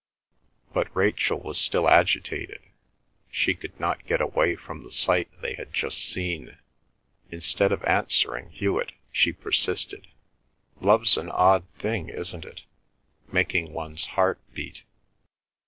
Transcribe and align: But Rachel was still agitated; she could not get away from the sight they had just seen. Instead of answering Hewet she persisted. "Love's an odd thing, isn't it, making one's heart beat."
But 0.73 0.89
Rachel 0.97 1.39
was 1.39 1.59
still 1.59 1.87
agitated; 1.87 2.59
she 3.29 3.53
could 3.53 3.79
not 3.79 4.07
get 4.07 4.19
away 4.19 4.55
from 4.55 4.81
the 4.81 4.91
sight 4.91 5.29
they 5.43 5.53
had 5.53 5.75
just 5.75 5.99
seen. 6.03 6.57
Instead 7.29 7.71
of 7.71 7.83
answering 7.83 8.49
Hewet 8.49 8.93
she 9.11 9.31
persisted. 9.31 10.07
"Love's 10.79 11.17
an 11.17 11.29
odd 11.29 11.65
thing, 11.77 12.09
isn't 12.09 12.45
it, 12.45 12.63
making 13.31 13.73
one's 13.73 14.07
heart 14.17 14.39
beat." 14.55 14.85